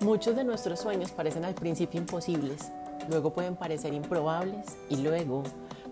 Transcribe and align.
Muchos 0.00 0.36
de 0.36 0.44
nuestros 0.44 0.80
sueños 0.80 1.10
parecen 1.10 1.46
al 1.46 1.54
principio 1.54 1.98
imposibles, 1.98 2.70
luego 3.08 3.32
pueden 3.32 3.56
parecer 3.56 3.94
improbables 3.94 4.76
y 4.90 4.96
luego, 4.96 5.42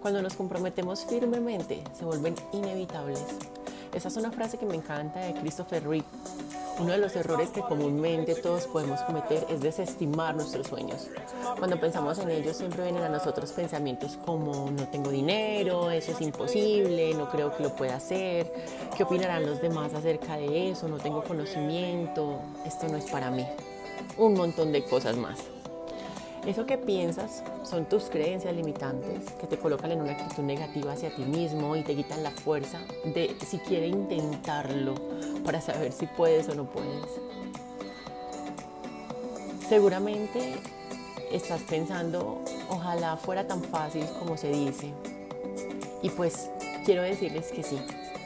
cuando 0.02 0.20
nos 0.20 0.34
comprometemos 0.34 1.06
firmemente, 1.06 1.82
se 1.94 2.04
vuelven 2.04 2.34
inevitables. 2.52 3.24
Esa 3.94 4.08
es 4.08 4.16
una 4.16 4.30
frase 4.30 4.58
que 4.58 4.66
me 4.66 4.74
encanta 4.74 5.20
de 5.20 5.32
Christopher 5.34 5.82
Reeve. 5.88 6.04
Uno 6.78 6.92
de 6.92 6.98
los 6.98 7.16
errores 7.16 7.48
que 7.48 7.62
comúnmente 7.62 8.34
todos 8.34 8.66
podemos 8.66 9.00
cometer 9.02 9.46
es 9.48 9.62
desestimar 9.62 10.34
nuestros 10.34 10.66
sueños. 10.66 11.08
Cuando 11.58 11.80
pensamos 11.80 12.18
en 12.18 12.30
ellos 12.30 12.58
siempre 12.58 12.82
vienen 12.82 13.04
a 13.04 13.08
nosotros 13.08 13.52
pensamientos 13.52 14.18
como 14.24 14.70
no 14.70 14.86
tengo 14.88 15.10
dinero, 15.10 15.90
eso 15.90 16.12
es 16.12 16.20
imposible, 16.20 17.14
no 17.14 17.30
creo 17.30 17.56
que 17.56 17.62
lo 17.62 17.74
pueda 17.74 17.96
hacer, 17.96 18.52
qué 18.96 19.04
opinarán 19.04 19.46
los 19.46 19.62
demás 19.62 19.94
acerca 19.94 20.36
de 20.36 20.72
eso, 20.72 20.88
no 20.88 20.98
tengo 20.98 21.24
conocimiento, 21.24 22.40
esto 22.66 22.86
no 22.88 22.98
es 22.98 23.06
para 23.06 23.30
mí. 23.30 23.46
Un 24.16 24.34
montón 24.34 24.72
de 24.72 24.84
cosas 24.84 25.16
más. 25.16 25.38
Eso 26.46 26.66
que 26.66 26.76
piensas 26.76 27.42
son 27.62 27.86
tus 27.86 28.04
creencias 28.04 28.54
limitantes 28.54 29.30
que 29.40 29.46
te 29.46 29.56
colocan 29.56 29.92
en 29.92 30.02
una 30.02 30.12
actitud 30.12 30.42
negativa 30.42 30.92
hacia 30.92 31.14
ti 31.14 31.22
mismo 31.22 31.74
y 31.74 31.82
te 31.82 31.96
quitan 31.96 32.22
la 32.22 32.30
fuerza 32.30 32.80
de 33.14 33.34
siquiera 33.46 33.86
intentarlo 33.86 34.94
para 35.42 35.62
saber 35.62 35.92
si 35.92 36.06
puedes 36.06 36.48
o 36.50 36.54
no 36.54 36.64
puedes. 36.64 37.04
Seguramente 39.66 40.56
estás 41.32 41.62
pensando, 41.62 42.42
ojalá 42.68 43.16
fuera 43.16 43.46
tan 43.46 43.62
fácil 43.62 44.04
como 44.18 44.36
se 44.36 44.50
dice. 44.50 44.92
Y 46.02 46.10
pues 46.10 46.50
quiero 46.84 47.02
decirles 47.02 47.50
que 47.52 47.62
sí, 47.62 47.78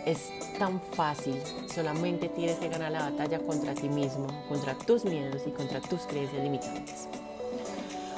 es 0.07 0.31
tan 0.59 0.81
fácil, 0.81 1.41
solamente 1.73 2.29
tienes 2.29 2.59
que 2.59 2.69
ganar 2.69 2.93
la 2.93 3.11
batalla 3.11 3.39
contra 3.41 3.75
ti 3.75 3.89
mismo, 3.89 4.27
contra 4.49 4.75
tus 4.75 5.05
miedos 5.05 5.43
y 5.47 5.51
contra 5.51 5.81
tus 5.81 6.03
creencias 6.03 6.43
limitantes. 6.43 7.09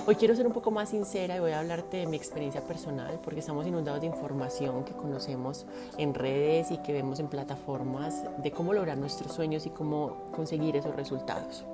Hoy 0.07 0.17
quiero 0.17 0.35
ser 0.35 0.47
un 0.47 0.53
poco 0.53 0.71
más 0.71 0.89
sincera 0.89 1.37
y 1.37 1.41
voy 1.41 1.53
a 1.53 1.61
hablarte 1.61 1.99
de 1.99 2.07
mi 2.07 2.17
experiencia 2.17 2.63
personal 2.63 3.21
porque 3.23 3.41
estamos 3.41 3.67
inundados 3.67 4.01
de 4.01 4.07
información 4.07 4.83
que 4.85 4.93
conocemos 4.93 5.67
en 5.99 6.15
redes 6.15 6.71
y 6.71 6.79
que 6.79 6.93
vemos 6.93 7.21
en 7.21 7.29
plataformas 7.29 8.25
de 8.43 8.51
cómo 8.51 8.73
lograr 8.73 8.97
nuestros 8.97 9.33
sueños 9.33 9.67
y 9.67 9.71
cómo 9.71 10.17
conseguir 10.33 10.75
esos 10.77 10.97
resultados. 10.97 11.65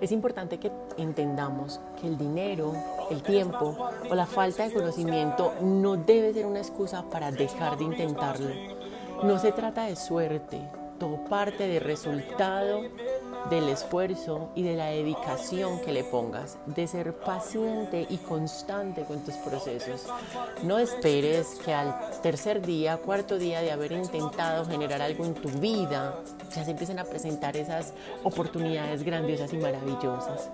Es 0.00 0.12
importante 0.12 0.58
que 0.58 0.70
entendamos 0.98 1.80
que 2.00 2.08
el 2.08 2.18
dinero, 2.18 2.74
el 3.10 3.22
tiempo 3.22 3.88
o 4.10 4.14
la 4.14 4.26
falta 4.26 4.66
de 4.66 4.74
conocimiento 4.74 5.54
no 5.60 5.96
debe 5.96 6.32
ser 6.32 6.46
una 6.46 6.60
excusa 6.60 7.04
para 7.10 7.30
dejar 7.30 7.78
de 7.78 7.84
intentarlo. 7.84 8.50
No 9.22 9.38
se 9.38 9.52
trata 9.52 9.84
de 9.84 9.96
suerte, 9.96 10.60
todo 10.98 11.24
parte 11.24 11.66
de 11.66 11.80
resultado 11.80 12.82
del 13.50 13.68
esfuerzo 13.68 14.50
y 14.54 14.62
de 14.62 14.74
la 14.74 14.86
dedicación 14.86 15.80
que 15.80 15.92
le 15.92 16.04
pongas, 16.04 16.58
de 16.66 16.86
ser 16.86 17.14
paciente 17.14 18.06
y 18.08 18.16
constante 18.18 19.04
con 19.04 19.20
tus 19.20 19.34
procesos. 19.36 20.06
No 20.62 20.78
esperes 20.78 21.58
que 21.64 21.74
al 21.74 21.94
tercer 22.22 22.64
día, 22.64 22.96
cuarto 22.98 23.38
día 23.38 23.60
de 23.60 23.70
haber 23.70 23.92
intentado 23.92 24.64
generar 24.64 25.02
algo 25.02 25.24
en 25.24 25.34
tu 25.34 25.48
vida, 25.48 26.14
ya 26.54 26.64
se 26.64 26.70
empiecen 26.70 26.98
a 26.98 27.04
presentar 27.04 27.56
esas 27.56 27.92
oportunidades 28.22 29.02
grandiosas 29.02 29.52
y 29.52 29.56
maravillosas. 29.58 30.48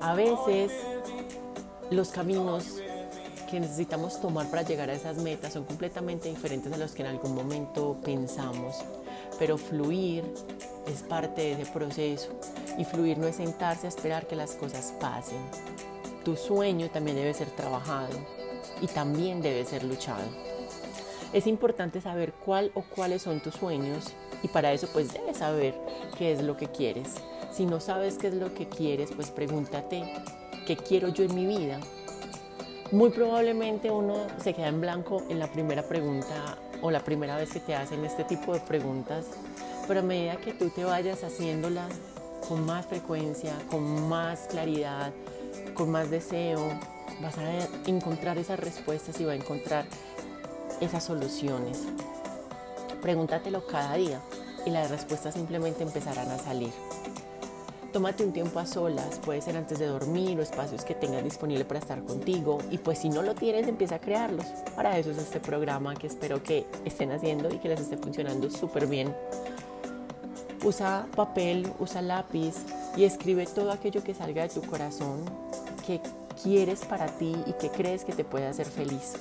A 0.00 0.14
veces 0.14 0.72
los 1.92 2.08
caminos 2.08 2.78
que 3.50 3.60
necesitamos 3.60 4.20
tomar 4.20 4.46
para 4.48 4.62
llegar 4.62 4.90
a 4.90 4.94
esas 4.94 5.18
metas 5.18 5.52
son 5.52 5.64
completamente 5.64 6.28
diferentes 6.28 6.72
a 6.72 6.76
los 6.76 6.92
que 6.92 7.02
en 7.02 7.08
algún 7.08 7.34
momento 7.34 7.98
pensamos 8.02 8.76
pero 9.38 9.58
fluir 9.58 10.24
es 10.86 11.02
parte 11.02 11.42
de 11.42 11.52
ese 11.52 11.66
proceso 11.72 12.30
y 12.78 12.84
fluir 12.84 13.18
no 13.18 13.26
es 13.26 13.36
sentarse 13.36 13.86
a 13.86 13.88
esperar 13.88 14.26
que 14.26 14.36
las 14.36 14.52
cosas 14.52 14.94
pasen. 15.00 15.38
Tu 16.24 16.36
sueño 16.36 16.90
también 16.90 17.16
debe 17.16 17.34
ser 17.34 17.50
trabajado 17.50 18.16
y 18.80 18.86
también 18.86 19.42
debe 19.42 19.64
ser 19.64 19.84
luchado. 19.84 20.24
Es 21.32 21.46
importante 21.46 22.00
saber 22.00 22.32
cuál 22.32 22.70
o 22.74 22.82
cuáles 22.82 23.22
son 23.22 23.40
tus 23.40 23.54
sueños 23.54 24.12
y 24.42 24.48
para 24.48 24.72
eso 24.72 24.88
pues 24.92 25.12
debes 25.12 25.38
saber 25.38 25.74
qué 26.16 26.32
es 26.32 26.42
lo 26.42 26.56
que 26.56 26.68
quieres. 26.68 27.14
Si 27.50 27.66
no 27.66 27.80
sabes 27.80 28.18
qué 28.18 28.28
es 28.28 28.34
lo 28.34 28.54
que 28.54 28.68
quieres, 28.68 29.10
pues 29.14 29.30
pregúntate, 29.30 30.04
¿qué 30.66 30.76
quiero 30.76 31.08
yo 31.08 31.24
en 31.24 31.34
mi 31.34 31.46
vida? 31.46 31.80
Muy 32.90 33.10
probablemente 33.10 33.90
uno 33.90 34.26
se 34.42 34.54
queda 34.54 34.68
en 34.68 34.80
blanco 34.80 35.22
en 35.28 35.38
la 35.38 35.50
primera 35.50 35.82
pregunta 35.82 36.58
o 36.82 36.90
la 36.90 37.00
primera 37.00 37.36
vez 37.36 37.52
que 37.52 37.60
te 37.60 37.74
hacen 37.74 38.04
este 38.04 38.24
tipo 38.24 38.52
de 38.52 38.60
preguntas, 38.60 39.26
pero 39.88 40.00
a 40.00 40.02
medida 40.02 40.36
que 40.36 40.52
tú 40.52 40.70
te 40.70 40.84
vayas 40.84 41.24
haciéndolas 41.24 41.90
con 42.46 42.66
más 42.66 42.86
frecuencia, 42.86 43.54
con 43.70 44.08
más 44.08 44.40
claridad, 44.50 45.12
con 45.74 45.90
más 45.90 46.10
deseo, 46.10 46.60
vas 47.20 47.38
a 47.38 47.68
encontrar 47.86 48.38
esas 48.38 48.58
respuestas 48.58 49.20
y 49.20 49.24
vas 49.24 49.34
a 49.34 49.36
encontrar 49.36 49.86
esas 50.80 51.04
soluciones. 51.04 51.84
Pregúntatelo 53.00 53.66
cada 53.66 53.94
día 53.94 54.20
y 54.66 54.70
las 54.70 54.90
respuestas 54.90 55.34
simplemente 55.34 55.82
empezarán 55.82 56.30
a 56.30 56.38
salir. 56.38 56.72
Tómate 57.92 58.24
un 58.24 58.32
tiempo 58.32 58.58
a 58.58 58.64
solas, 58.64 59.18
puede 59.18 59.42
ser 59.42 59.54
antes 59.54 59.78
de 59.78 59.84
dormir 59.84 60.38
o 60.38 60.42
espacios 60.42 60.82
que 60.82 60.94
tengas 60.94 61.22
disponible 61.22 61.66
para 61.66 61.78
estar 61.78 62.02
contigo 62.02 62.56
y 62.70 62.78
pues 62.78 63.00
si 63.00 63.10
no 63.10 63.20
lo 63.20 63.34
tienes 63.34 63.68
empieza 63.68 63.96
a 63.96 63.98
crearlos. 63.98 64.46
Para 64.74 64.98
eso 64.98 65.10
es 65.10 65.18
este 65.18 65.40
programa 65.40 65.94
que 65.94 66.06
espero 66.06 66.42
que 66.42 66.66
estén 66.86 67.12
haciendo 67.12 67.52
y 67.52 67.58
que 67.58 67.68
les 67.68 67.80
esté 67.80 67.98
funcionando 67.98 68.48
súper 68.48 68.86
bien. 68.86 69.14
Usa 70.64 71.06
papel, 71.14 71.70
usa 71.80 72.00
lápiz 72.00 72.54
y 72.96 73.04
escribe 73.04 73.44
todo 73.44 73.70
aquello 73.70 74.02
que 74.02 74.14
salga 74.14 74.42
de 74.42 74.48
tu 74.48 74.62
corazón, 74.62 75.26
que 75.86 76.00
quieres 76.42 76.86
para 76.86 77.08
ti 77.08 77.36
y 77.46 77.52
que 77.54 77.68
crees 77.68 78.04
que 78.04 78.14
te 78.14 78.24
puede 78.24 78.46
hacer 78.46 78.66
feliz. 78.66 79.16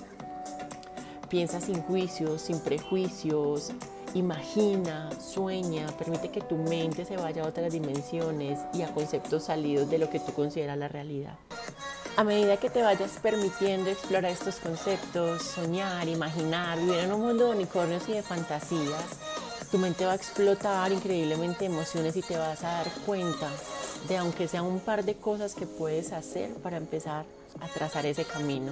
Piensa 1.27 1.59
sin 1.59 1.81
juicios, 1.81 2.43
sin 2.43 2.59
prejuicios, 2.61 3.73
Imagina, 4.13 5.09
sueña, 5.21 5.87
permite 5.97 6.29
que 6.29 6.41
tu 6.41 6.57
mente 6.57 7.05
se 7.05 7.15
vaya 7.15 7.43
a 7.43 7.47
otras 7.47 7.71
dimensiones 7.71 8.59
y 8.73 8.81
a 8.81 8.93
conceptos 8.93 9.45
salidos 9.45 9.89
de 9.89 9.99
lo 9.99 10.09
que 10.09 10.19
tú 10.19 10.33
consideras 10.33 10.77
la 10.77 10.89
realidad. 10.89 11.35
A 12.17 12.25
medida 12.25 12.57
que 12.57 12.69
te 12.69 12.81
vayas 12.81 13.11
permitiendo 13.21 13.89
explorar 13.89 14.31
estos 14.31 14.55
conceptos, 14.55 15.43
soñar, 15.43 16.09
imaginar, 16.09 16.77
vivir 16.77 16.99
en 16.99 17.13
un 17.13 17.21
mundo 17.21 17.45
de 17.45 17.51
unicornios 17.51 18.09
y 18.09 18.11
de 18.11 18.21
fantasías, 18.21 19.17
tu 19.71 19.77
mente 19.77 20.05
va 20.05 20.11
a 20.11 20.15
explotar 20.15 20.91
increíblemente 20.91 21.65
emociones 21.65 22.17
y 22.17 22.21
te 22.21 22.35
vas 22.35 22.65
a 22.65 22.73
dar 22.73 22.91
cuenta 23.05 23.49
de 24.09 24.17
aunque 24.17 24.49
sea 24.49 24.61
un 24.61 24.81
par 24.81 25.05
de 25.05 25.15
cosas 25.15 25.55
que 25.55 25.65
puedes 25.65 26.11
hacer 26.11 26.53
para 26.55 26.75
empezar 26.75 27.23
a 27.59 27.67
trazar 27.67 28.05
ese 28.05 28.25
camino 28.25 28.71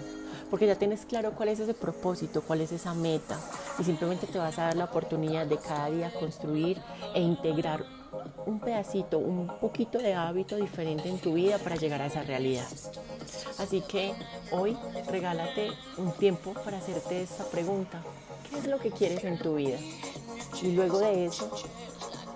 porque 0.49 0.67
ya 0.67 0.75
tienes 0.75 1.05
claro 1.05 1.33
cuál 1.33 1.49
es 1.49 1.59
ese 1.59 1.73
propósito, 1.73 2.41
cuál 2.41 2.61
es 2.61 2.71
esa 2.71 2.93
meta 2.93 3.39
y 3.77 3.83
simplemente 3.83 4.27
te 4.27 4.39
vas 4.39 4.57
a 4.57 4.63
dar 4.63 4.77
la 4.77 4.85
oportunidad 4.85 5.45
de 5.45 5.57
cada 5.57 5.89
día 5.89 6.11
construir 6.13 6.81
e 7.13 7.21
integrar 7.21 7.85
un 8.45 8.59
pedacito, 8.59 9.19
un 9.19 9.47
poquito 9.59 9.99
de 9.99 10.15
hábito 10.15 10.55
diferente 10.55 11.09
en 11.09 11.19
tu 11.19 11.33
vida 11.33 11.59
para 11.59 11.75
llegar 11.75 12.01
a 12.01 12.07
esa 12.07 12.23
realidad. 12.23 12.67
Así 13.59 13.81
que 13.81 14.13
hoy 14.51 14.75
regálate 15.07 15.69
un 15.97 16.11
tiempo 16.13 16.53
para 16.53 16.77
hacerte 16.77 17.21
esta 17.21 17.43
pregunta. 17.45 18.01
¿Qué 18.49 18.57
es 18.57 18.67
lo 18.67 18.79
que 18.79 18.91
quieres 18.91 19.23
en 19.23 19.37
tu 19.37 19.55
vida? 19.55 19.77
Y 20.63 20.71
luego 20.71 20.99
de 20.99 21.25
eso, 21.25 21.51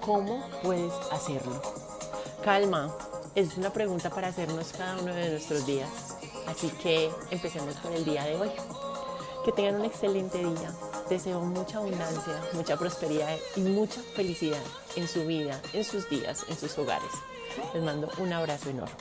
¿cómo 0.01 0.45
puedes 0.61 0.93
hacerlo? 1.11 1.59
Calma, 2.43 2.95
es 3.33 3.57
una 3.57 3.71
pregunta 3.71 4.11
para 4.11 4.27
hacernos 4.27 4.73
cada 4.73 5.01
uno 5.01 5.13
de 5.13 5.31
nuestros 5.31 5.65
días. 5.65 5.89
Así 6.47 6.69
que 6.81 7.11
empecemos 7.31 7.75
con 7.77 7.93
el 7.93 8.05
día 8.05 8.23
de 8.25 8.35
hoy. 8.35 8.51
Que 9.45 9.51
tengan 9.51 9.75
un 9.75 9.85
excelente 9.85 10.37
día. 10.37 10.73
Deseo 11.09 11.41
mucha 11.41 11.77
abundancia, 11.77 12.41
mucha 12.53 12.77
prosperidad 12.77 13.35
y 13.55 13.61
mucha 13.61 14.01
felicidad 14.15 14.61
en 14.95 15.07
su 15.07 15.25
vida, 15.25 15.59
en 15.73 15.83
sus 15.83 16.09
días, 16.09 16.45
en 16.47 16.57
sus 16.57 16.77
hogares. 16.77 17.11
Les 17.73 17.83
mando 17.83 18.09
un 18.19 18.31
abrazo 18.31 18.69
enorme. 18.69 18.95